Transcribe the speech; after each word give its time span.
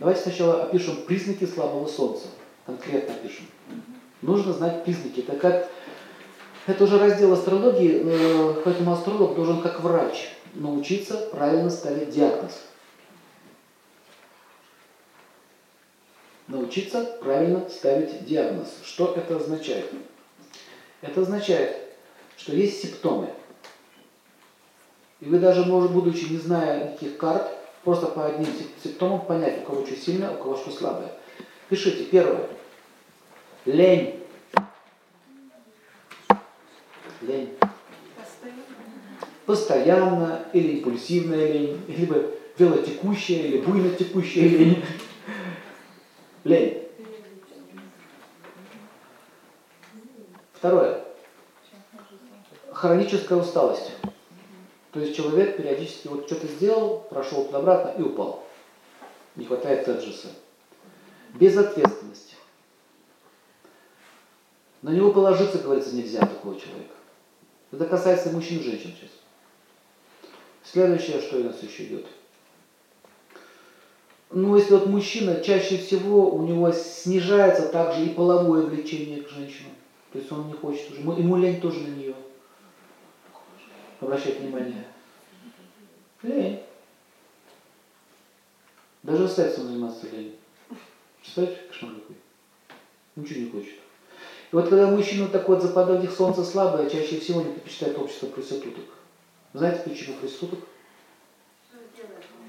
Давайте 0.00 0.22
сначала 0.22 0.64
опишем 0.64 1.02
признаки 1.02 1.44
слабого 1.44 1.86
солнца. 1.86 2.28
Конкретно 2.64 3.14
опишем. 3.14 3.46
Нужно 4.22 4.54
знать 4.54 4.82
признаки. 4.82 5.20
Это 5.20 5.36
как 5.36 5.70
это 6.66 6.84
уже 6.84 6.98
раздел 6.98 7.32
астрологии, 7.34 8.02
э, 8.02 8.62
поэтому 8.64 8.92
астролог 8.92 9.34
должен 9.34 9.60
как 9.60 9.80
врач 9.80 10.30
научиться 10.54 11.16
правильно 11.30 11.68
ставить 11.68 12.10
диагноз. 12.10 12.62
Научиться 16.48 17.04
правильно 17.20 17.68
ставить 17.68 18.24
диагноз. 18.24 18.68
Что 18.82 19.12
это 19.14 19.36
означает? 19.36 19.90
Это 21.02 21.20
означает, 21.20 21.76
что 22.38 22.54
есть 22.54 22.80
симптомы. 22.82 23.28
И 25.20 25.26
вы 25.26 25.38
даже, 25.38 25.66
может, 25.66 25.90
будучи 25.90 26.24
не 26.24 26.38
зная 26.38 26.84
никаких 26.84 27.18
карт, 27.18 27.59
просто 27.84 28.06
по 28.06 28.26
одним 28.26 28.48
симптомам 28.82 29.26
понять, 29.26 29.62
у 29.62 29.66
кого 29.66 29.86
что 29.86 29.96
сильное, 29.96 30.30
у 30.30 30.38
кого 30.42 30.56
что 30.56 30.70
слабое. 30.70 31.12
Пишите. 31.68 32.04
Первое. 32.04 32.48
Лень. 33.64 34.20
Лень. 37.22 37.56
Постоянно 39.46 40.46
или 40.52 40.78
импульсивная 40.78 41.52
лень, 41.52 41.80
либо 41.88 42.22
велотекущая 42.58 43.42
или 43.42 43.58
буйно 43.58 43.90
текущая 43.90 44.48
лень. 44.48 44.84
Лень. 46.44 46.88
Второе. 50.54 51.04
Хроническая 52.72 53.38
усталость. 53.38 53.92
То 54.92 55.00
есть 55.00 55.14
человек 55.16 55.56
периодически 55.56 56.08
вот 56.08 56.26
что-то 56.26 56.46
сделал, 56.48 57.06
прошел 57.10 57.44
туда-обратно 57.44 58.00
и 58.00 58.02
упал. 58.02 58.44
Не 59.36 59.44
хватает 59.44 59.84
теджеса. 59.84 60.28
Безответственность. 61.34 62.36
На 64.82 64.90
него 64.90 65.12
положиться, 65.12 65.58
говорится, 65.58 65.94
нельзя 65.94 66.20
такого 66.20 66.58
человека. 66.58 66.94
Это 67.70 67.86
касается 67.86 68.30
мужчин 68.30 68.58
и 68.58 68.62
женщин 68.62 68.94
сейчас. 68.96 69.10
Следующее, 70.64 71.20
что 71.20 71.36
у 71.36 71.44
нас 71.44 71.62
еще 71.62 71.84
идет. 71.84 72.06
Ну, 74.30 74.56
если 74.56 74.74
вот 74.74 74.86
мужчина, 74.86 75.40
чаще 75.40 75.76
всего 75.76 76.30
у 76.30 76.42
него 76.42 76.72
снижается 76.72 77.68
также 77.68 78.06
и 78.06 78.14
половое 78.14 78.62
влечение 78.62 79.22
к 79.22 79.28
женщинам. 79.28 79.72
То 80.12 80.18
есть 80.18 80.30
он 80.32 80.48
не 80.48 80.54
хочет 80.54 80.90
уже. 80.90 81.00
Ему 81.00 81.36
лень 81.36 81.60
тоже 81.60 81.80
на 81.80 81.94
нее. 81.94 82.14
Обращать 84.10 84.40
внимание. 84.40 84.84
Лень. 86.24 86.60
Даже 89.04 89.28
сексом 89.28 89.68
заниматься 89.68 90.08
лень. 90.10 90.34
Представляете, 91.20 91.60
кошмар 91.68 91.94
какой? 91.94 92.16
Ничего 93.14 93.40
не 93.40 93.50
хочет. 93.50 93.74
И 94.50 94.56
вот 94.56 94.68
когда 94.68 94.88
мужчина 94.88 95.28
такой 95.28 95.54
вот 95.54 95.64
западает 95.64 96.02
их 96.02 96.10
солнце 96.10 96.42
слабое, 96.42 96.90
чаще 96.90 97.20
всего 97.20 97.42
не 97.42 97.52
предпочитает 97.52 97.98
общество 97.98 98.26
проституток. 98.26 98.82
Знаете 99.54 99.88
почему 99.88 100.16
проституток? 100.16 100.58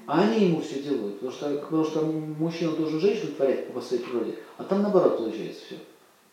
А 0.08 0.22
они 0.22 0.46
ему 0.46 0.62
все 0.62 0.82
делают, 0.82 1.20
потому 1.20 1.30
что, 1.30 1.58
потому 1.58 1.84
что 1.84 2.00
мужчина 2.04 2.72
должен 2.72 2.98
женщину 2.98 3.36
творять 3.36 3.72
по 3.72 3.80
своей 3.80 4.02
природе, 4.02 4.36
а 4.58 4.64
там 4.64 4.82
наоборот 4.82 5.18
получается 5.18 5.64
все. 5.64 5.78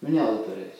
Меня 0.02 0.24
удовлетворяет. 0.24 0.80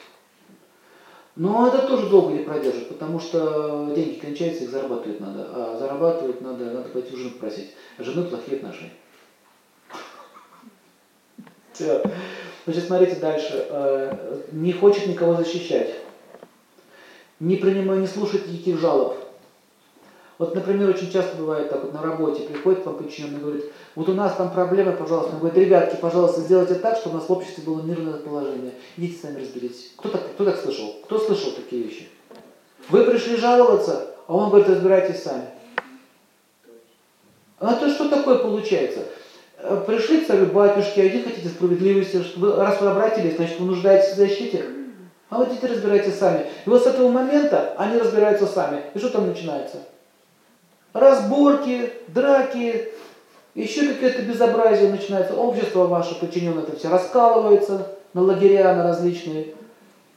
Но 1.40 1.66
это 1.68 1.86
тоже 1.86 2.10
долго 2.10 2.34
не 2.34 2.44
продержит, 2.44 2.90
потому 2.90 3.18
что 3.18 3.90
деньги 3.96 4.18
кончаются, 4.18 4.64
их 4.64 4.70
зарабатывать 4.70 5.20
надо. 5.20 5.48
А 5.50 5.78
зарабатывать 5.78 6.42
надо, 6.42 6.66
надо 6.66 6.90
пойти 6.90 7.14
у 7.14 7.16
жены 7.16 7.30
просить. 7.30 7.70
Жены 7.98 8.24
плохие 8.24 8.58
отношения. 8.58 8.92
Все. 11.72 12.02
Значит, 12.66 12.84
смотрите 12.84 13.16
дальше. 13.16 13.66
Э, 13.70 14.42
не 14.52 14.74
хочет 14.74 15.06
никого 15.06 15.34
защищать. 15.34 15.94
Не 17.38 17.56
принимает, 17.56 18.02
не 18.02 18.06
слушает 18.06 18.46
никаких 18.46 18.78
жалоб. 18.78 19.16
Вот, 20.40 20.54
например, 20.54 20.88
очень 20.88 21.12
часто 21.12 21.36
бывает 21.36 21.68
так 21.68 21.84
вот 21.84 21.92
на 21.92 22.00
работе, 22.00 22.44
приходит 22.44 22.86
вам 22.86 22.96
подчиненный 22.96 23.40
и 23.40 23.42
говорит, 23.42 23.64
вот 23.94 24.08
у 24.08 24.14
нас 24.14 24.36
там 24.36 24.50
проблемы, 24.50 24.92
пожалуйста. 24.92 25.34
Он 25.34 25.40
говорит, 25.40 25.58
ребятки, 25.58 25.96
пожалуйста, 26.00 26.40
сделайте 26.40 26.76
так, 26.76 26.96
чтобы 26.96 27.16
у 27.16 27.18
нас 27.18 27.28
в 27.28 27.32
обществе 27.32 27.62
было 27.62 27.82
мирное 27.82 28.14
положение. 28.14 28.72
Идите 28.96 29.20
сами 29.20 29.38
разберитесь. 29.38 29.92
Кто 29.98 30.08
так, 30.08 30.32
кто 30.32 30.46
так 30.46 30.56
слышал? 30.56 30.94
Кто 31.04 31.18
слышал 31.18 31.52
такие 31.52 31.82
вещи? 31.82 32.08
Вы 32.88 33.04
пришли 33.04 33.36
жаловаться, 33.36 34.14
а 34.26 34.34
он 34.34 34.48
говорит, 34.48 34.70
разбирайтесь 34.70 35.22
сами. 35.22 35.44
А 37.58 37.74
то 37.74 37.90
что 37.90 38.08
такое 38.08 38.38
получается? 38.38 39.00
Э, 39.58 39.84
пришли 39.86 40.22
к 40.22 40.26
царю 40.26 40.46
батюшки, 40.46 41.00
а 41.00 41.08
где 41.10 41.22
хотите 41.22 41.50
справедливости, 41.50 42.16
раз 42.56 42.80
вы 42.80 42.88
обратились, 42.88 43.36
значит 43.36 43.60
вы 43.60 43.66
нуждаетесь 43.66 44.14
в 44.14 44.16
защите. 44.16 44.64
А 45.28 45.36
вот 45.36 45.52
идите 45.52 45.66
разбирайтесь 45.66 46.18
сами. 46.18 46.46
И 46.64 46.70
вот 46.70 46.82
с 46.82 46.86
этого 46.86 47.10
момента 47.10 47.74
они 47.76 47.98
разбираются 47.98 48.46
сами. 48.46 48.84
И 48.94 48.98
что 48.98 49.10
там 49.10 49.28
начинается? 49.28 49.76
Разборки, 50.92 51.92
драки, 52.08 52.88
еще 53.54 53.92
какое-то 53.92 54.22
безобразие 54.22 54.90
начинается. 54.90 55.34
Общество 55.34 55.86
ваше 55.86 56.18
подчиненное 56.18 56.62
это 56.62 56.76
все 56.76 56.88
раскалывается 56.88 57.96
на 58.14 58.22
лагеря, 58.22 58.74
на 58.74 58.84
различные. 58.84 59.54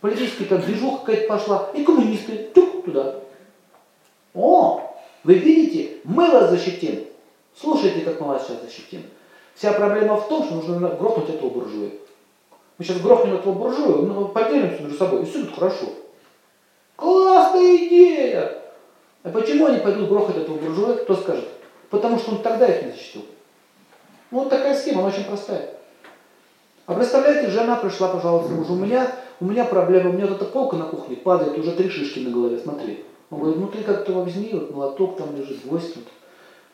Политическая 0.02 0.46
там 0.46 0.62
движуха 0.62 1.06
какая-то 1.06 1.28
пошла. 1.28 1.70
И 1.74 1.84
коммунисты 1.84 2.50
тюк 2.54 2.86
туда. 2.86 3.16
О, 4.34 4.96
вы 5.24 5.36
видите, 5.36 5.98
мы 6.04 6.30
вас 6.30 6.50
защитим. 6.50 7.06
Слушайте, 7.60 8.02
как 8.02 8.20
мы 8.20 8.28
вас 8.28 8.46
сейчас 8.46 8.62
защитим. 8.62 9.04
Вся 9.56 9.74
проблема 9.74 10.18
в 10.18 10.28
том, 10.28 10.46
что 10.46 10.56
нужно 10.56 10.90
грохнуть 10.90 11.30
этого 11.30 11.50
буржуя. 11.50 11.92
Мы 12.78 12.86
сейчас 12.86 13.00
грохнем 13.02 13.36
этого 13.36 13.54
буржуя, 13.54 14.26
поделимся 14.28 14.82
между 14.82 14.98
собой, 14.98 15.22
и 15.22 15.26
все 15.26 15.40
будет 15.40 15.56
хорошо. 15.56 15.86
Классная 16.96 17.78
идея! 17.78 18.63
А 19.24 19.30
почему 19.30 19.68
они 19.68 19.80
пойдут 19.80 20.10
грохать 20.10 20.38
этого 20.38 20.58
буржуя, 20.58 20.98
кто 20.98 21.16
скажет? 21.16 21.48
Потому 21.90 22.20
что 22.20 22.32
он 22.32 22.42
тогда 22.42 22.68
их 22.68 22.84
не 22.84 22.92
защитил. 22.92 23.26
Ну, 24.32 24.40
вот 24.40 24.50
такая 24.50 24.76
схема, 24.76 25.00
она 25.00 25.10
очень 25.10 25.26
простая. 25.26 25.76
А 26.86 26.94
представляете, 26.96 27.50
жена 27.50 27.78
пришла, 27.78 28.10
пожалуйста, 28.10 28.52
мужу, 28.52 28.74
у 28.74 28.78
меня, 28.78 29.10
у 29.40 29.46
меня 29.46 29.64
проблема, 29.64 30.10
у 30.10 30.14
меня 30.14 30.26
вот 30.26 30.42
эта 30.42 30.46
полка 30.46 30.76
на 30.76 30.86
кухне 30.86 31.16
падает, 31.16 31.58
уже 31.58 31.72
три 31.72 31.90
шишки 31.90 32.20
на 32.20 32.32
голове, 32.32 32.60
смотри. 32.60 33.06
Он 33.30 33.40
говорит, 33.40 33.60
ну 33.60 33.68
ты 33.68 33.84
как-то 33.84 34.12
возьми, 34.12 34.50
вот 34.52 34.72
молоток 34.72 35.18
там 35.18 35.36
лежит, 35.36 35.66
гвоздь, 35.66 35.96
вот, 35.96 36.06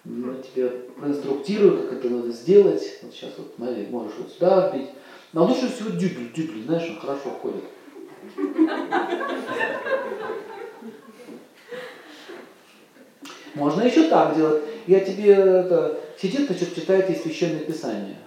я 0.05 0.41
тебе 0.41 0.69
проинструктирую, 0.99 1.83
как 1.83 1.99
это 1.99 2.09
надо 2.09 2.31
сделать. 2.31 2.81
Вот 3.03 3.13
сейчас 3.13 3.31
вот, 3.37 3.53
смотри, 3.55 3.85
можешь 3.91 4.13
вот 4.17 4.31
сюда 4.31 4.69
вбить. 4.69 4.89
Но 5.33 5.45
лучше 5.45 5.69
всего 5.71 5.89
дюбель, 5.91 6.31
дюбель, 6.33 6.63
знаешь, 6.65 6.89
он 6.89 6.99
хорошо 6.99 7.29
ходит. 7.41 7.63
Можно 13.55 13.81
еще 13.83 14.09
так 14.09 14.35
делать. 14.35 14.63
Я 14.87 14.99
тебе 14.99 15.31
это, 15.31 15.99
сидит, 16.17 16.47
значит, 16.47 16.75
читает 16.75 17.09
из 17.09 17.21
священное 17.21 17.61
писание. 17.61 18.17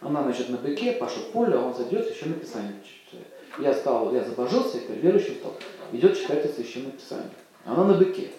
Она, 0.00 0.22
значит, 0.22 0.48
на 0.48 0.56
быке, 0.56 0.92
Паша 0.92 1.20
поле, 1.32 1.54
а 1.54 1.60
он 1.60 1.74
зайдет, 1.74 2.06
священное 2.06 2.38
писание 2.38 2.74
читает. 2.82 3.26
Я 3.58 3.72
стал, 3.72 4.14
я 4.14 4.24
забожился, 4.24 4.78
я 4.88 4.94
верующим 4.96 5.36
стал. 5.36 5.54
Идет 5.92 6.18
читать 6.18 6.44
из 6.44 6.54
священное 6.54 6.92
писание. 6.92 7.30
Она 7.64 7.84
на 7.84 7.94
быке. 7.94 8.30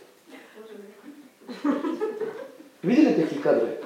Видели 2.82 3.14
такие 3.14 3.42
кадры? 3.42 3.80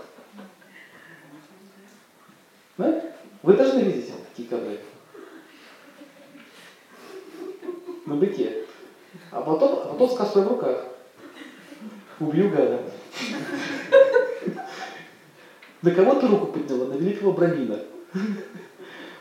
Да? 2.77 3.03
Вы 3.43 3.53
должны 3.53 3.81
видеть 3.81 4.11
такие 4.29 4.47
кадры. 4.47 4.79
На 8.05 8.15
быке. 8.15 8.63
А 9.31 9.41
потом, 9.41 9.79
а 9.83 9.85
потом 9.93 10.09
с 10.09 10.15
косой 10.15 10.43
в 10.43 10.47
руках. 10.47 10.85
Убью 12.19 12.49
гада. 12.49 12.81
На 15.83 15.91
кого 15.91 16.15
ты 16.15 16.27
руку 16.27 16.47
подняла? 16.47 16.87
На 16.87 16.93
великого 16.93 17.33
Брамина. 17.33 17.79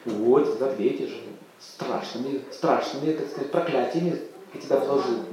Вот, 0.04 0.58
за 0.58 0.70
ответишь 0.70 1.10
же. 1.10 1.20
Страшными, 1.58 2.42
страшными, 2.50 3.12
так 3.12 3.28
сказать, 3.28 3.50
проклятиями 3.50 4.20
я 4.54 4.60
тебя 4.60 4.76
вложил. 4.78 5.24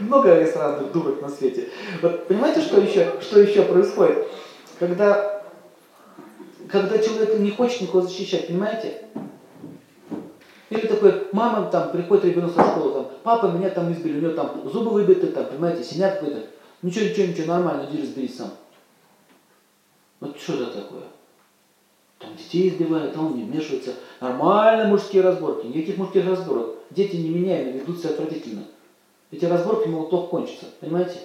Много 0.00 0.40
есть 0.40 0.56
разных 0.56 0.92
дурок 0.92 1.22
на 1.22 1.28
свете. 1.28 1.70
Вот 2.02 2.26
понимаете, 2.26 2.60
что 2.60 2.80
еще, 2.80 3.20
что 3.20 3.40
еще 3.40 3.62
происходит? 3.62 4.26
Когда, 4.78 5.44
когда 6.70 6.98
человек 6.98 7.38
не 7.38 7.50
хочет 7.50 7.82
никого 7.82 8.02
защищать, 8.02 8.48
понимаете? 8.48 9.02
Или 10.68 10.86
такой, 10.86 11.28
мама 11.32 11.70
там, 11.70 11.92
приходит 11.92 12.24
ребенок 12.24 12.52
со 12.52 12.62
школы, 12.62 12.92
там, 12.92 13.10
папа 13.22 13.46
меня 13.46 13.70
там 13.70 13.92
избили, 13.92 14.18
у 14.18 14.22
него 14.22 14.32
там 14.32 14.68
зубы 14.68 14.90
выбиты, 14.90 15.28
там, 15.28 15.46
понимаете, 15.46 15.84
синяк 15.84 16.18
какой-то. 16.18 16.48
Ничего, 16.82 17.04
ничего, 17.06 17.26
ничего, 17.26 17.46
нормально, 17.54 17.88
иди 17.88 18.02
разберись 18.02 18.36
сам. 18.36 18.50
Вот 20.20 20.36
что 20.38 20.54
это 20.54 20.82
такое? 20.82 21.04
Там 22.18 22.34
детей 22.34 22.68
избивают, 22.68 23.12
там 23.12 23.26
он 23.26 23.36
не 23.36 23.44
вмешивается. 23.44 23.94
Нормальные 24.20 24.88
мужские 24.88 25.22
разборки, 25.22 25.66
никаких 25.66 25.98
мужских 25.98 26.26
разборок. 26.26 26.76
Дети 26.90 27.16
не 27.16 27.28
меняемые, 27.28 27.78
ведут 27.78 27.98
себя 27.98 28.10
отвратительно. 28.10 28.64
Эти 29.30 29.44
разборки 29.44 29.88
могут 29.88 30.10
плохо 30.10 30.28
кончиться, 30.28 30.66
понимаете? 30.80 31.20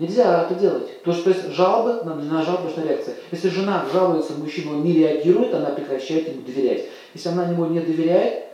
Нельзя 0.00 0.44
это 0.44 0.54
делать. 0.54 1.02
То, 1.02 1.12
что, 1.12 1.24
то 1.24 1.30
есть 1.30 1.54
жалобы, 1.54 2.02
на, 2.04 2.42
жалобы 2.42 2.68
нужна 2.70 2.84
реакция. 2.84 3.16
Если 3.30 3.50
жена 3.50 3.84
жалуется, 3.92 4.32
мужчина 4.32 4.72
он 4.72 4.82
не 4.82 4.94
реагирует, 4.94 5.52
она 5.52 5.66
прекращает 5.72 6.26
ему 6.26 6.40
доверять. 6.40 6.86
Если 7.12 7.28
она 7.28 7.50
ему 7.50 7.66
не 7.66 7.80
доверяет, 7.80 8.46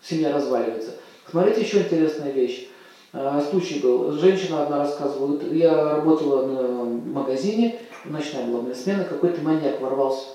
семья 0.00 0.32
разваливается. 0.32 0.92
Смотрите, 1.28 1.62
еще 1.62 1.80
интересная 1.80 2.30
вещь. 2.30 2.68
А, 3.12 3.44
случай 3.50 3.80
был. 3.80 4.12
Женщина 4.12 4.62
одна 4.62 4.78
рассказывала, 4.78 5.42
я 5.50 5.96
работала 5.96 6.46
на 6.46 6.84
магазине, 6.84 7.80
ночная 8.04 8.46
была 8.46 8.62
моя 8.62 8.74
смена, 8.76 9.02
какой-то 9.02 9.40
маньяк 9.40 9.80
ворвался. 9.80 10.26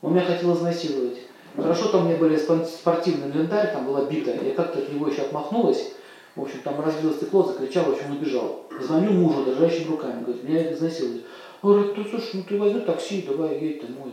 Он 0.00 0.14
меня 0.14 0.24
хотел 0.24 0.54
изнасиловать. 0.54 1.18
Хорошо, 1.54 1.88
там 1.88 2.06
у 2.06 2.08
меня 2.08 2.16
были 2.16 2.38
спортивный 2.38 3.26
инвентарь, 3.26 3.72
там 3.72 3.84
была 3.84 4.06
бита. 4.06 4.30
Я 4.30 4.54
как-то 4.54 4.78
от 4.78 4.90
него 4.90 5.06
еще 5.06 5.20
отмахнулась. 5.20 5.92
В 6.36 6.42
общем, 6.42 6.62
там 6.62 6.80
разбило 6.80 7.12
стекло, 7.12 7.44
закричал, 7.44 7.84
в 7.84 7.92
общем, 7.92 8.10
он 8.10 8.16
убежал. 8.16 8.66
Звоню 8.80 9.12
мужу, 9.12 9.44
дрожащими 9.44 9.90
руками, 9.90 10.24
говорит, 10.24 10.42
меня 10.42 10.72
изнасиловали. 10.72 11.24
Он 11.62 11.72
говорит, 11.72 11.96
ну 11.96 12.04
слушай, 12.04 12.30
ну 12.34 12.42
ты 12.42 12.58
возьми 12.58 12.80
такси, 12.80 13.22
давай 13.22 13.60
едь 13.60 13.86
домой. 13.86 14.12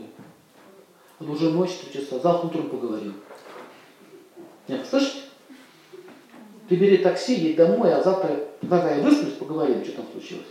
Это 1.19 1.31
уже 1.31 1.49
ночь, 1.49 1.77
три 1.77 1.91
часа, 1.91 2.19
завтра 2.19 2.47
утром 2.47 2.69
поговорим. 2.69 3.15
Нет, 4.67 4.85
слышите? 4.87 5.21
Ты 6.69 6.75
бери 6.75 6.99
такси, 6.99 7.33
едь 7.33 7.57
домой, 7.57 7.93
а 7.93 8.03
завтра, 8.03 8.47
когда 8.61 8.91
я 8.91 9.03
высплюсь, 9.03 9.33
поговорим, 9.33 9.83
что 9.83 9.97
там 9.97 10.05
случилось. 10.11 10.45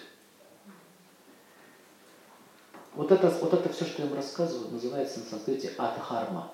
Вот 2.94 3.12
это, 3.12 3.32
вот 3.40 3.54
это 3.54 3.68
все, 3.68 3.84
что 3.84 4.02
я 4.02 4.08
вам 4.08 4.16
рассказываю, 4.16 4.72
называется 4.72 5.20
на 5.20 5.26
санскрите 5.26 5.72
адхарма. 5.78 6.52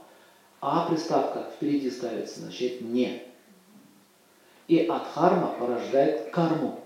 А 0.60 0.86
приставка 0.88 1.50
впереди 1.56 1.90
ставится, 1.90 2.40
значит 2.40 2.82
не. 2.82 3.22
И 4.68 4.86
адхарма 4.86 5.54
порождает 5.58 6.30
карму. 6.30 6.80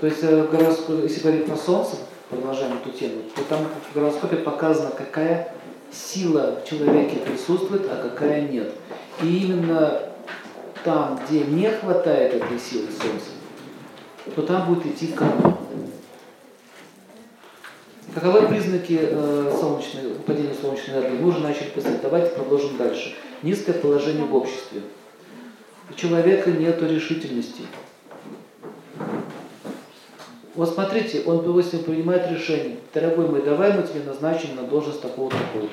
То 0.00 0.06
есть 0.06 0.22
э, 0.22 0.46
гороскоп, 0.46 1.02
если 1.02 1.20
говорить 1.20 1.46
про 1.46 1.56
Солнце, 1.56 1.96
продолжаем 2.30 2.78
эту 2.78 2.90
тему, 2.90 3.22
то 3.34 3.42
там 3.44 3.66
в 3.66 3.94
гороскопе 3.94 4.36
показано, 4.36 4.90
какая 4.90 5.54
сила 5.92 6.60
в 6.60 6.68
человеке 6.68 7.16
присутствует, 7.16 7.86
а 7.90 7.96
какая 7.96 8.48
нет. 8.48 8.72
И 9.22 9.44
именно 9.44 10.00
там, 10.82 11.20
где 11.26 11.40
не 11.40 11.70
хватает 11.70 12.34
этой 12.34 12.58
силы 12.58 12.88
Солнца, 12.88 13.30
то 14.34 14.42
там 14.42 14.72
будет 14.72 14.86
идти 14.86 15.08
карма. 15.08 15.58
Каковы 18.14 18.46
признаки 18.46 18.98
э, 19.00 19.56
солнечной, 19.58 20.14
падения 20.26 20.54
солнечной 20.54 20.98
энергии? 20.98 21.18
Мы 21.18 21.28
уже 21.28 21.40
начали 21.40 21.70
писать. 21.70 22.00
Продолжим 22.00 22.76
дальше. 22.76 23.14
Низкое 23.42 23.74
положение 23.74 24.24
в 24.24 24.34
обществе. 24.34 24.82
У 25.90 25.94
человека 25.94 26.50
нет 26.50 26.82
решительности. 26.82 27.62
Вот 30.54 30.72
смотрите, 30.72 31.22
он, 31.26 31.44
допустим, 31.44 31.82
принимает 31.82 32.30
решение. 32.30 32.78
Дорогой 32.92 33.28
мой, 33.28 33.42
давай 33.42 33.72
мы 33.76 33.82
тебе 33.82 34.02
назначим 34.04 34.54
на 34.54 34.62
должность 34.62 35.00
такого-то 35.00 35.36
такого. 35.36 35.68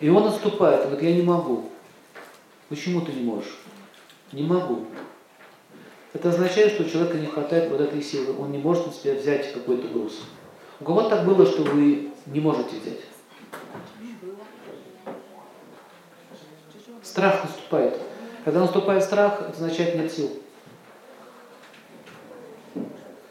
И 0.00 0.08
он 0.08 0.28
отступает, 0.28 0.82
он 0.82 0.90
говорит, 0.90 1.10
я 1.10 1.16
не 1.16 1.22
могу. 1.22 1.70
Почему 2.68 3.00
ты 3.00 3.12
не 3.12 3.22
можешь? 3.22 3.58
Не 4.32 4.42
могу. 4.42 4.84
Это 6.12 6.30
означает, 6.30 6.72
что 6.72 6.84
у 6.84 6.88
человека 6.88 7.18
не 7.18 7.26
хватает 7.26 7.70
вот 7.70 7.80
этой 7.80 8.00
силы. 8.02 8.34
Он 8.38 8.52
не 8.52 8.58
может 8.58 8.86
на 8.86 8.92
себя 8.92 9.14
взять 9.14 9.52
какой-то 9.52 9.88
груз. 9.88 10.20
У 10.80 10.84
кого 10.84 11.02
так 11.02 11.26
было, 11.26 11.44
что 11.44 11.62
вы 11.62 12.10
не 12.26 12.40
можете 12.40 12.76
взять? 12.76 13.00
Страх 17.02 17.44
наступает. 17.44 18.00
Когда 18.48 18.60
наступает 18.60 19.04
страх, 19.04 19.42
это 19.42 19.50
означает 19.50 19.94
нет 19.96 20.10
сил. 20.10 20.30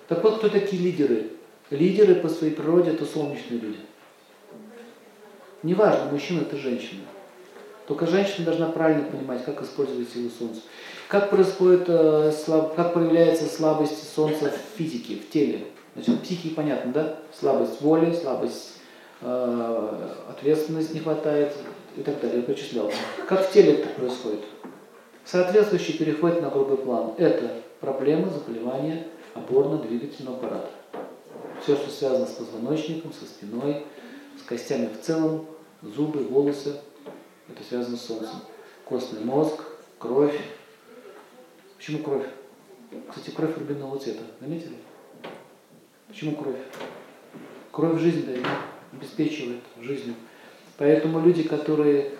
Так 0.08 0.24
вот, 0.24 0.38
кто 0.38 0.48
такие 0.48 0.80
лидеры? 0.80 1.31
Лидеры 1.72 2.14
по 2.14 2.30
своей 2.30 2.54
природе 2.54 2.92
это 2.92 3.04
солнечные 3.04 3.60
люди. 3.60 3.80
Неважно, 5.64 6.12
мужчина 6.12 6.42
это 6.42 6.56
женщина. 6.56 7.02
Только 7.88 8.06
женщина 8.06 8.46
должна 8.46 8.68
правильно 8.68 9.10
понимать, 9.10 9.44
как 9.44 9.60
использовать 9.64 10.08
силу 10.08 10.30
Солнца. 10.30 10.62
Как 11.08 11.31
происходит, 11.31 11.86
э, 11.88 12.31
как 12.75 12.94
проявляется 12.94 13.48
слабость 13.48 14.13
Солнца 14.13 14.52
в 14.52 14.78
физике, 14.78 15.16
в 15.16 15.31
теле. 15.31 15.66
Значит, 15.96 16.22
психике 16.22 16.54
понятно, 16.54 16.92
да? 16.92 17.20
Слабость 17.34 17.81
воли, 17.81 18.13
слабость 18.13 18.74
э, 19.22 20.10
ответственности 20.30 20.94
не 20.94 21.00
хватает 21.00 21.54
и 21.96 22.04
так 22.04 22.22
далее. 22.22 22.42
Я 22.42 22.44
перечислял. 22.44 22.92
Как 23.28 23.50
в 23.50 23.52
теле 23.52 23.78
это 23.78 23.90
происходит? 24.00 24.42
Соответствующий 25.29 25.97
переход 25.97 26.41
на 26.41 26.50
грубый 26.50 26.77
план. 26.77 27.13
Это 27.18 27.62
проблемы, 27.81 28.29
заболевания 28.29 29.07
опорно-двигательного 29.33 30.38
аппарата. 30.38 30.69
Все, 31.62 31.75
что 31.75 31.89
связано 31.89 32.25
с 32.25 32.31
позвоночником, 32.31 33.12
со 33.12 33.25
спиной, 33.25 33.85
с 34.39 34.44
костями 34.44 34.88
в 34.88 35.01
целом, 35.06 35.45
зубы, 35.81 36.19
волосы, 36.19 36.77
это 37.50 37.62
связано 37.62 37.97
с 37.97 38.06
солнцем. 38.06 38.39
Костный 38.85 39.19
мозг, 39.19 39.63
кровь. 40.00 40.39
Почему 41.75 42.00
кровь? 42.03 42.25
Кстати, 43.09 43.31
кровь 43.31 43.57
рубинового 43.57 44.00
цвета. 44.00 44.24
Заметили? 44.39 44.77
Почему 46.07 46.38
кровь? 46.38 46.56
Кровь 47.74 48.00
жизнь 48.00 48.25
дает, 48.25 48.45
обеспечивает 48.94 49.59
жизнью. 49.81 50.15
Поэтому 50.77 51.19
люди, 51.19 51.44
которые 51.44 52.13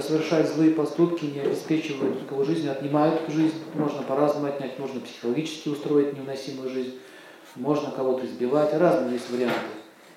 совершают 0.00 0.48
злые 0.48 0.72
поступки, 0.72 1.26
не 1.26 1.40
обеспечивают 1.40 2.22
никого 2.22 2.44
жизнью, 2.44 2.72
отнимают 2.72 3.20
жизнь. 3.28 3.56
Можно 3.74 4.02
по-разному 4.02 4.46
отнять, 4.46 4.78
можно 4.78 5.00
психологически 5.00 5.68
устроить 5.68 6.14
невыносимую 6.14 6.70
жизнь, 6.70 6.98
можно 7.56 7.90
кого-то 7.90 8.26
избивать, 8.26 8.74
разные 8.74 9.14
есть 9.14 9.30
варианты. 9.30 9.58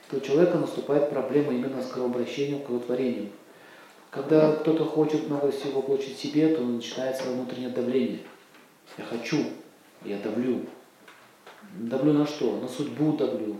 То 0.09 0.17
у 0.17 0.21
человека 0.21 0.57
наступает 0.57 1.09
проблема 1.09 1.53
именно 1.53 1.81
с 1.81 1.87
кровообращением, 1.87 2.63
кровотворением. 2.63 3.29
Когда 4.09 4.53
кто-то 4.53 4.85
хочет 4.85 5.27
много 5.27 5.51
всего 5.51 5.81
получить 5.81 6.17
себе, 6.17 6.55
то 6.55 6.61
начинается 6.63 7.29
внутреннее 7.29 7.69
давление. 7.69 8.19
Я 8.97 9.03
хочу, 9.03 9.37
я 10.05 10.17
давлю. 10.17 10.61
Давлю 11.73 12.13
на 12.13 12.25
что? 12.25 12.59
На 12.61 12.67
судьбу 12.67 13.17
давлю, 13.17 13.57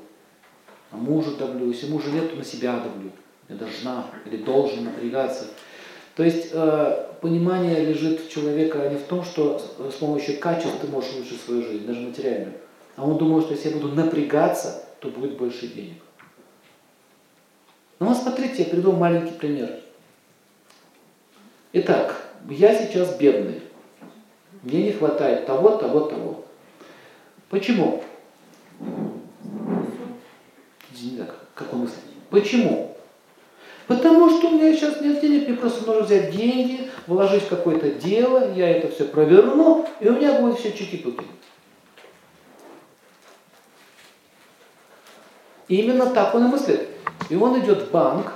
на 0.92 0.98
мужа 0.98 1.36
давлю. 1.36 1.68
Если 1.68 1.92
мужа 1.92 2.10
нет, 2.12 2.32
то 2.32 2.38
на 2.38 2.46
себя 2.46 2.80
давлю. 2.80 3.12
Я 3.50 3.56
должна 3.56 4.08
или 4.26 4.38
должен 4.38 4.86
напрягаться. 4.86 5.48
То 6.18 6.24
есть 6.24 6.50
э, 6.52 7.06
понимание 7.22 7.86
лежит 7.86 8.22
в 8.22 8.32
человека 8.32 8.90
не 8.90 8.96
в 8.96 9.04
том, 9.04 9.24
что 9.24 9.62
с 9.78 9.94
помощью 9.94 10.40
качеств 10.40 10.80
ты 10.82 10.88
можешь 10.88 11.14
улучшить 11.14 11.40
свою 11.40 11.62
жизнь, 11.62 11.86
даже 11.86 12.02
материальную. 12.02 12.56
А 12.96 13.06
он 13.06 13.20
думает, 13.20 13.44
что 13.44 13.54
если 13.54 13.70
я 13.70 13.76
буду 13.76 13.94
напрягаться, 13.94 14.84
то 15.00 15.10
будет 15.10 15.38
больше 15.38 15.68
денег. 15.68 16.02
Ну 18.00 18.08
вот 18.08 18.18
смотрите, 18.18 18.64
я 18.64 18.66
приведу 18.66 18.94
маленький 18.94 19.36
пример. 19.36 19.80
Итак, 21.74 22.20
я 22.50 22.74
сейчас 22.74 23.16
бедный. 23.16 23.62
Мне 24.64 24.86
не 24.86 24.92
хватает 24.94 25.46
того, 25.46 25.78
того, 25.78 26.00
того. 26.00 26.46
Почему? 27.50 28.04
Не 31.00 31.12
знаю, 31.12 31.30
какой 31.54 31.78
мысль. 31.78 31.94
Почему? 32.32 32.97
Потому 33.88 34.30
что 34.30 34.48
у 34.48 34.52
меня 34.52 34.74
сейчас 34.74 35.02
нет 35.02 35.22
денег, 35.22 35.48
мне 35.48 35.58
просто 35.58 35.86
нужно 35.86 36.04
взять 36.04 36.36
деньги, 36.36 36.90
вложить 37.08 37.44
в 37.44 37.50
какое-то 37.50 37.92
дело, 37.92 38.54
я 38.54 38.70
это 38.70 38.90
все 38.90 39.06
проверну, 39.06 39.88
и 40.00 40.10
у 40.10 40.14
меня 40.14 40.42
будет 40.42 40.60
все 40.60 40.72
чики-пуки. 40.72 41.24
Именно 45.70 46.08
так 46.08 46.36
он 46.36 46.46
и 46.46 46.48
мыслит. 46.50 46.88
И 47.30 47.36
он 47.36 47.60
идет 47.60 47.84
в 47.84 47.92
банк, 47.92 48.34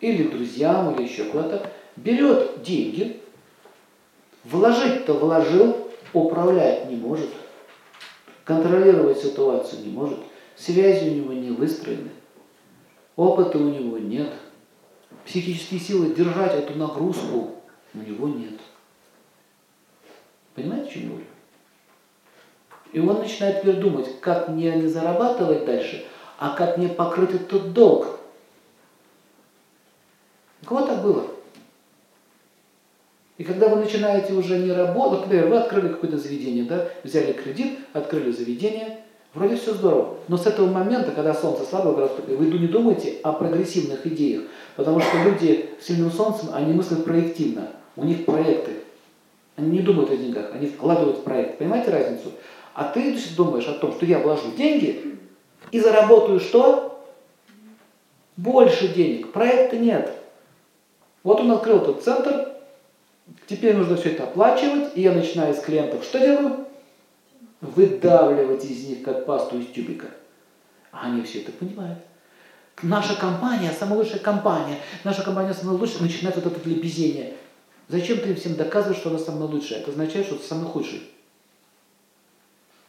или 0.00 0.28
друзьям, 0.28 0.94
или 0.94 1.04
еще 1.04 1.24
куда-то, 1.24 1.70
берет 1.96 2.62
деньги, 2.62 3.20
вложить-то 4.44 5.14
вложил, 5.14 5.88
управлять 6.12 6.90
не 6.90 6.96
может– 6.96 7.30
контролировать 8.44 9.20
ситуацию 9.20 9.82
не 9.82 9.90
может, 9.90 10.18
связи 10.56 11.08
у 11.08 11.14
него 11.14 11.32
не 11.32 11.50
выстроены, 11.50 12.10
опыта 13.16 13.58
у 13.58 13.68
него 13.68 13.98
нет, 13.98 14.32
психические 15.24 15.80
силы 15.80 16.14
держать 16.14 16.54
эту 16.54 16.78
нагрузку 16.78 17.52
у 17.94 17.98
него 17.98 18.28
нет. 18.28 18.60
Понимаете, 20.54 20.90
что 20.90 21.00
я? 21.00 21.24
И 22.92 23.00
он 23.00 23.18
начинает 23.18 23.60
теперь 23.60 23.76
думать, 23.76 24.20
как 24.20 24.48
мне 24.48 24.72
не 24.76 24.86
зарабатывать 24.86 25.64
дальше, 25.64 26.04
а 26.38 26.54
как 26.56 26.78
мне 26.78 26.88
покрыть 26.88 27.34
этот 27.34 27.72
долг. 27.72 28.20
У 30.62 30.66
кого 30.66 30.86
так 30.86 31.02
было? 31.02 31.26
И 33.36 33.42
когда 33.42 33.68
вы 33.68 33.76
начинаете 33.76 34.32
уже 34.32 34.58
не 34.58 34.70
работать, 34.70 35.22
например, 35.22 35.48
вы 35.48 35.58
открыли 35.58 35.88
какое-то 35.88 36.18
заведение, 36.18 36.64
да, 36.64 36.88
взяли 37.02 37.32
кредит, 37.32 37.80
открыли 37.92 38.30
заведение, 38.30 39.03
вроде 39.34 39.56
все 39.56 39.74
здорово. 39.74 40.16
Но 40.28 40.36
с 40.36 40.46
этого 40.46 40.70
момента, 40.70 41.10
когда 41.10 41.34
солнце 41.34 41.64
в 41.64 41.94
гороскопе, 41.94 42.34
вы 42.36 42.46
не 42.46 42.68
думаете 42.68 43.16
о 43.22 43.32
прогрессивных 43.32 44.06
идеях, 44.06 44.44
потому 44.76 45.00
что 45.00 45.22
люди 45.24 45.70
с 45.80 45.86
сильным 45.86 46.10
солнцем, 46.10 46.50
они 46.52 46.72
мыслят 46.72 47.04
проективно, 47.04 47.68
у 47.96 48.04
них 48.04 48.24
проекты. 48.24 48.72
Они 49.56 49.70
не 49.70 49.80
думают 49.80 50.10
о 50.10 50.16
деньгах, 50.16 50.50
они 50.52 50.66
вкладывают 50.66 51.18
в 51.18 51.22
проект. 51.22 51.58
Понимаете 51.58 51.90
разницу? 51.90 52.32
А 52.74 52.84
ты 52.84 53.16
думаешь 53.36 53.68
о 53.68 53.74
том, 53.74 53.92
что 53.92 54.04
я 54.04 54.18
вложу 54.18 54.50
деньги 54.56 55.16
и 55.70 55.78
заработаю 55.78 56.40
что? 56.40 57.04
Больше 58.36 58.88
денег. 58.88 59.30
Проекта 59.30 59.76
нет. 59.76 60.12
Вот 61.22 61.40
он 61.40 61.52
открыл 61.52 61.78
этот 61.78 62.02
центр, 62.02 62.48
теперь 63.46 63.76
нужно 63.76 63.96
все 63.96 64.10
это 64.10 64.24
оплачивать, 64.24 64.90
и 64.96 65.02
я 65.02 65.12
начинаю 65.12 65.54
с 65.54 65.60
клиентов 65.60 66.02
что 66.02 66.18
делаю? 66.18 66.66
Выдавливать 67.64 68.64
из 68.66 68.84
них 68.86 69.02
как 69.02 69.24
пасту 69.24 69.58
из 69.58 69.68
тюбика. 69.68 70.08
А 70.92 71.06
они 71.06 71.22
все 71.22 71.40
это 71.40 71.50
понимают. 71.52 71.98
Наша 72.82 73.18
компания, 73.18 73.72
самая 73.72 73.98
лучшая 73.98 74.18
компания, 74.18 74.78
наша 75.02 75.22
компания 75.22 75.54
самая 75.54 75.78
лучшая, 75.78 76.02
начинает 76.02 76.36
вот 76.36 76.46
это 76.46 76.68
лебезение. 76.68 77.34
Зачем 77.88 78.18
ты 78.18 78.30
им 78.30 78.36
всем 78.36 78.56
доказываешь, 78.56 78.98
что 78.98 79.08
она 79.08 79.18
самая 79.18 79.48
лучшая? 79.48 79.80
Это 79.80 79.92
означает, 79.92 80.26
что 80.26 80.36
ты 80.36 80.44
самый 80.44 80.66
худший. 80.66 81.04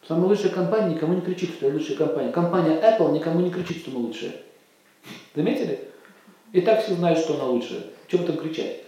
Самая 0.05 0.27
лучшая 0.27 0.51
компания 0.51 0.95
никому 0.95 1.13
не 1.13 1.21
кричит, 1.21 1.51
что 1.51 1.67
я 1.67 1.73
лучшая 1.73 1.95
компания. 1.95 2.31
Компания 2.33 2.81
Apple 2.81 3.13
никому 3.13 3.39
не 3.39 3.51
кричит, 3.51 3.77
что 3.77 3.91
мы 3.91 3.99
лучшая. 3.99 4.33
Заметили? 5.35 5.87
И 6.51 6.59
так 6.59 6.83
все 6.83 6.95
знают, 6.95 7.19
что 7.19 7.35
она 7.35 7.45
лучшая. 7.45 7.83
Чем 8.07 8.25
там 8.25 8.37
кричать? 8.37 8.83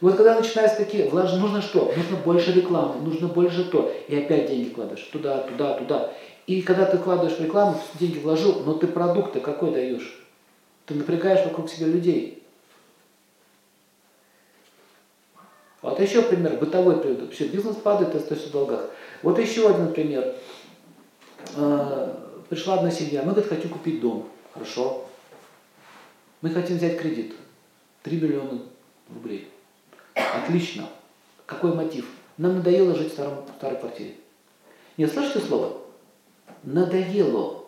Вот 0.00 0.16
когда 0.16 0.38
начинаются 0.38 0.76
такие, 0.78 1.08
влажные, 1.08 1.40
нужно 1.40 1.62
что? 1.62 1.92
Нужно 1.96 2.16
больше 2.18 2.52
рекламы, 2.52 3.00
нужно 3.00 3.28
больше 3.28 3.64
то. 3.64 3.92
И 4.08 4.16
опять 4.16 4.48
деньги 4.48 4.68
кладешь 4.68 5.08
туда, 5.12 5.38
туда, 5.38 5.74
туда. 5.74 6.12
И 6.46 6.62
когда 6.62 6.84
ты 6.84 6.98
вкладываешь 6.98 7.38
в 7.38 7.42
рекламу, 7.42 7.80
деньги 7.98 8.18
вложил, 8.18 8.62
но 8.64 8.74
ты 8.74 8.86
продукты 8.86 9.40
какой 9.40 9.72
даешь? 9.72 10.22
Ты 10.86 10.94
напрягаешь 10.94 11.44
вокруг 11.44 11.68
себя 11.68 11.86
людей. 11.86 12.42
Вот 15.82 16.00
еще 16.00 16.22
пример, 16.22 16.56
бытовой 16.56 17.00
приведу. 17.00 17.30
Все, 17.30 17.48
бизнес 17.48 17.76
падает, 17.76 18.12
ты 18.12 18.18
остаешься 18.18 18.48
в 18.48 18.52
долгах. 18.52 18.90
Вот 19.22 19.38
еще 19.38 19.68
один 19.68 19.92
пример. 19.92 20.34
Э, 21.56 22.14
пришла 22.48 22.74
одна 22.74 22.90
семья, 22.90 23.22
мы, 23.22 23.32
говорит, 23.32 23.48
хотим 23.48 23.70
купить 23.70 24.00
дом. 24.00 24.28
Хорошо. 24.52 25.06
Мы 26.42 26.50
хотим 26.50 26.76
взять 26.76 26.98
кредит. 26.98 27.34
3 28.02 28.20
миллиона 28.20 28.60
рублей. 29.12 29.48
Отлично. 30.16 30.88
Какой 31.44 31.74
мотив? 31.74 32.06
Нам 32.38 32.56
надоело 32.56 32.94
жить 32.94 33.10
в, 33.10 33.12
старом, 33.12 33.44
в 33.44 33.56
старой 33.56 33.78
квартире. 33.78 34.14
Не 34.96 35.06
слышите 35.06 35.40
слово? 35.40 35.78
Надоело. 36.62 37.64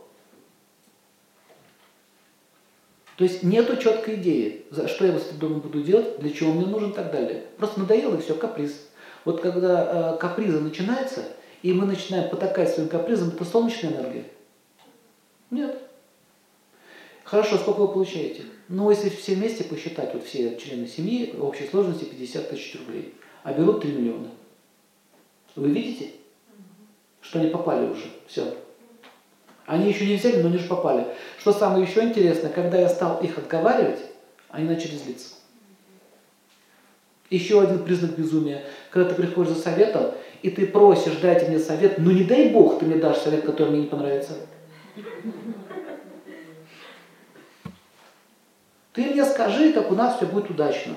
То 3.16 3.24
есть 3.24 3.42
нету 3.42 3.76
четкой 3.76 4.14
идеи, 4.14 4.66
за 4.70 4.88
что 4.88 5.04
я 5.04 5.18
с 5.18 5.26
этим 5.26 5.38
домом 5.38 5.60
буду 5.60 5.82
делать, 5.82 6.20
для 6.20 6.30
чего 6.30 6.52
мне 6.52 6.66
нужен 6.66 6.90
и 6.90 6.94
так 6.94 7.10
далее. 7.10 7.44
Просто 7.58 7.80
надоело 7.80 8.16
и 8.16 8.20
все, 8.20 8.34
каприз. 8.34 8.88
Вот 9.24 9.40
когда 9.40 10.14
э, 10.14 10.18
каприза 10.18 10.60
начинается, 10.60 11.24
и 11.62 11.72
мы 11.72 11.86
начинаем 11.86 12.30
потакать 12.30 12.72
своим 12.72 12.88
капризом, 12.88 13.30
это 13.30 13.44
солнечная 13.44 13.90
энергия? 13.90 14.24
Нет. 15.50 15.78
Хорошо, 17.24 17.56
сколько 17.56 17.80
вы 17.80 17.88
получаете? 17.88 18.44
Ну, 18.68 18.90
если 18.90 19.08
все 19.08 19.34
вместе 19.34 19.64
посчитать, 19.64 20.12
вот 20.12 20.24
все 20.24 20.56
члены 20.58 20.86
семьи, 20.86 21.34
в 21.34 21.44
общей 21.44 21.66
сложности 21.66 22.04
50 22.04 22.50
тысяч 22.50 22.78
рублей, 22.78 23.14
а 23.42 23.52
берут 23.54 23.80
3 23.80 23.92
миллиона. 23.92 24.28
Вы 25.56 25.70
видите, 25.70 26.10
что 27.22 27.40
они 27.40 27.48
попали 27.48 27.86
уже? 27.86 28.04
Все. 28.26 28.54
Они 29.64 29.88
еще 29.88 30.06
не 30.06 30.16
взяли, 30.16 30.42
но 30.42 30.48
они 30.48 30.58
же 30.58 30.68
попали. 30.68 31.06
Что 31.38 31.52
самое 31.52 31.84
еще 31.84 32.02
интересное, 32.02 32.50
когда 32.50 32.78
я 32.78 32.88
стал 32.88 33.20
их 33.22 33.38
отговаривать, 33.38 34.00
они 34.50 34.68
начали 34.68 34.96
злиться. 34.96 35.34
Еще 37.30 37.60
один 37.60 37.84
признак 37.84 38.16
безумия. 38.16 38.64
Когда 38.90 39.10
ты 39.10 39.14
приходишь 39.14 39.54
за 39.54 39.60
советом, 39.60 40.12
и 40.42 40.50
ты 40.50 40.66
просишь, 40.66 41.16
дайте 41.20 41.48
мне 41.48 41.58
совет, 41.58 41.98
но 41.98 42.12
не 42.12 42.24
дай 42.24 42.50
Бог 42.50 42.78
ты 42.78 42.86
мне 42.86 42.96
дашь 42.96 43.18
совет, 43.18 43.44
который 43.44 43.70
мне 43.70 43.80
не 43.82 43.86
понравится. 43.88 44.34
Ты 48.98 49.04
мне 49.04 49.24
скажи, 49.24 49.72
как 49.72 49.92
у 49.92 49.94
нас 49.94 50.16
все 50.16 50.26
будет 50.26 50.50
удачно. 50.50 50.96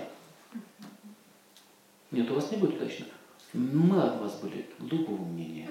Нет, 2.09 2.31
у 2.31 2.33
вас 2.33 2.49
не 2.49 2.57
будет 2.57 2.81
удачно. 2.81 3.05
Мы 3.53 4.01
от 4.01 4.19
вас 4.19 4.39
были 4.41 4.65
другого 4.79 5.23
мнения. 5.23 5.67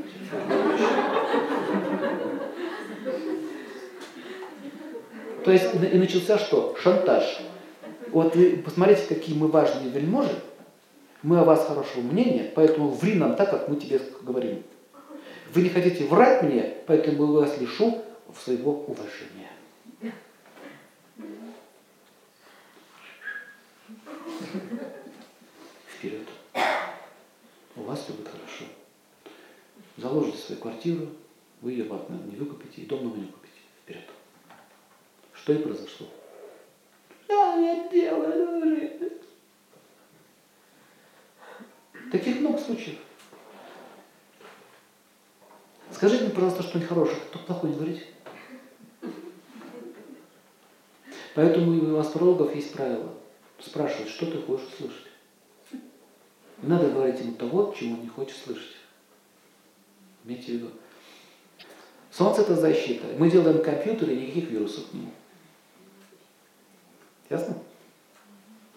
То 5.44 5.50
есть 5.50 5.74
и 5.74 5.98
начался 5.98 6.38
что? 6.38 6.76
Шантаж. 6.80 7.40
Вот 8.12 8.36
вы 8.36 8.62
посмотрите, 8.64 9.06
какие 9.08 9.36
мы 9.36 9.48
важные 9.48 9.90
вельможи. 9.90 10.38
Мы 11.24 11.40
о 11.40 11.42
вас 11.42 11.66
хорошего 11.66 12.02
мнения, 12.02 12.52
поэтому 12.54 12.90
ври 12.90 13.14
нам 13.14 13.34
так, 13.34 13.50
как 13.50 13.66
мы 13.66 13.74
тебе 13.74 14.00
говорим. 14.22 14.62
Вы 15.52 15.62
не 15.62 15.68
хотите 15.68 16.04
врать 16.04 16.44
мне, 16.44 16.76
поэтому 16.86 17.24
я 17.24 17.40
вас 17.40 17.60
лишу 17.60 18.04
своего 18.40 18.84
уважения. 18.86 19.50
Вперед. 25.86 26.26
У 27.76 27.82
вас 27.82 28.02
все 28.02 28.12
будет 28.12 28.28
хорошо. 28.28 28.64
Заложите 29.96 30.38
свою 30.38 30.60
квартиру, 30.60 31.08
вы 31.60 31.72
ее 31.72 31.84
не 31.84 32.36
выкупите, 32.36 32.82
и 32.82 32.86
дом 32.86 33.04
новый 33.04 33.20
не 33.20 33.26
купите. 33.26 33.54
Вперед. 33.82 34.04
Что 35.34 35.52
и 35.52 35.58
произошло. 35.58 36.06
Да, 37.28 37.54
я 37.54 37.88
делаю. 37.88 38.50
Таких 42.10 42.40
много 42.40 42.58
случаев. 42.58 42.98
Скажите 45.92 46.24
мне, 46.24 46.32
пожалуйста, 46.32 46.62
что-нибудь 46.62 46.88
хорошее, 46.88 47.20
только 47.30 47.46
плохое 47.46 47.72
не 47.72 47.78
говорите. 47.78 48.06
Поэтому 51.34 51.94
у 51.94 51.98
астрологов 51.98 52.54
есть 52.54 52.72
правило. 52.72 53.14
Спрашивают, 53.60 54.10
что 54.10 54.26
ты 54.26 54.38
хочешь 54.38 54.68
услышать. 54.68 55.06
Надо 56.62 56.90
говорить 56.90 57.20
ему 57.20 57.34
того, 57.34 57.74
чего 57.78 57.94
он 57.94 58.02
не 58.02 58.08
хочет 58.08 58.36
слышать. 58.36 58.76
Имейте 60.24 60.44
в 60.44 60.48
виду. 60.48 60.70
Солнце 62.10 62.42
это 62.42 62.54
защита. 62.56 63.06
Мы 63.18 63.30
делаем 63.30 63.62
компьютер 63.62 64.10
и 64.10 64.16
никаких 64.16 64.50
вирусов 64.50 64.92
нему. 64.92 65.12
Ясно? 67.28 67.56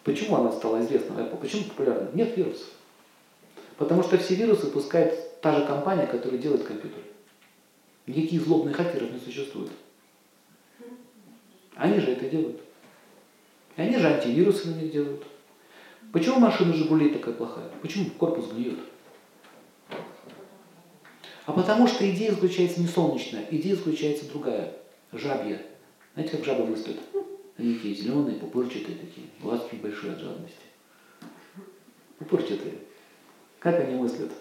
Почему 0.04 0.36
она 0.36 0.52
стала 0.52 0.82
известна 0.82 1.14
Apple? 1.14 1.38
Почему 1.38 1.64
популярна? 1.66 2.10
Нет 2.14 2.38
вирусов. 2.38 2.70
Потому 3.78 4.04
что 4.04 4.18
все 4.18 4.36
вирусы 4.36 4.68
пускает 4.68 5.42
та 5.42 5.60
же 5.60 5.66
компания, 5.66 6.06
которая 6.06 6.40
делает 6.40 6.64
компьютер. 6.64 7.00
Никаких 8.06 8.44
злобных 8.44 8.76
хакеров 8.76 9.12
не 9.12 9.20
существует. 9.20 9.72
Они 11.76 12.00
же 12.00 12.12
это 12.12 12.30
делают. 12.30 12.62
И 13.76 13.82
они 13.82 13.98
же 13.98 14.08
антивирусы 14.08 14.70
на 14.70 14.76
них 14.76 14.92
делают. 14.92 15.24
Почему 16.12 16.40
машина 16.40 16.74
Жигулей 16.74 17.10
такая 17.10 17.34
плохая? 17.34 17.70
Почему 17.82 18.10
корпус 18.12 18.52
гниет? 18.52 18.80
А 21.46 21.52
потому 21.52 21.88
что 21.88 22.10
идея 22.10 22.32
заключается 22.32 22.80
не 22.80 22.88
солнечная, 22.88 23.46
идея 23.50 23.76
заключается 23.76 24.30
другая, 24.30 24.74
жабья. 25.12 25.60
Знаете, 26.14 26.38
как 26.38 26.46
жабы 26.46 26.66
мыслят? 26.68 26.98
Они 27.58 27.74
такие 27.74 27.96
зеленые, 27.96 28.38
пупырчатые 28.38 28.98
такие, 28.98 29.28
глазки 29.42 29.76
большие 29.76 30.14
от 30.14 30.20
жадности. 30.20 30.58
Пупырчатые. 32.20 32.76
Как 33.60 33.80
они 33.80 33.96
мыслят? 33.96 34.32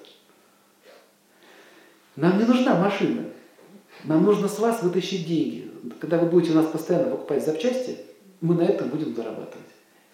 Нам 2.16 2.38
не 2.38 2.44
нужна 2.44 2.78
машина. 2.78 3.24
Нам 4.04 4.24
нужно 4.24 4.48
с 4.48 4.58
вас 4.58 4.82
вытащить 4.82 5.26
деньги. 5.26 5.70
Когда 6.00 6.18
вы 6.18 6.28
будете 6.28 6.52
у 6.52 6.56
нас 6.56 6.66
постоянно 6.66 7.10
покупать 7.10 7.44
запчасти, 7.44 7.98
мы 8.42 8.56
на 8.56 8.62
этом 8.62 8.90
будем 8.90 9.14
зарабатывать. 9.14 9.66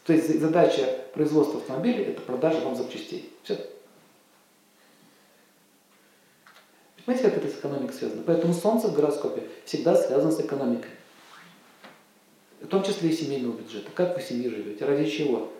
То 0.05 0.13
есть 0.13 0.39
задача 0.41 0.87
производства 1.15 1.59
автомобиля– 1.59 2.05
это 2.09 2.21
продажа 2.21 2.61
вам 2.61 2.77
запчастей. 2.77 3.33
Все. 3.43 3.59
Понимаете, 7.05 7.31
как 7.31 7.39
это 7.43 7.49
с 7.49 7.59
экономикой 7.59 7.95
связано? 7.95 8.23
Поэтому 8.25 8.53
Солнце 8.53 8.89
в 8.89 8.95
гороскопе 8.95 9.49
всегда 9.65 9.97
связано 9.97 10.31
с 10.31 10.41
экономикой. 10.41 10.91
В 12.61 12.67
том 12.67 12.85
числе 12.85 13.09
и 13.09 13.13
семейного 13.13 13.57
бюджета. 13.57 13.91
Как 13.95 14.15
вы 14.15 14.23
в 14.23 14.27
семье 14.27 14.51
живете? 14.51 14.85
Ради 14.85 15.09
чего 15.09 15.51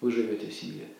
вы 0.00 0.12
живете 0.12 0.46
в 0.46 0.54
семье? 0.54 0.86